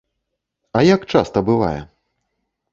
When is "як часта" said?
0.93-1.45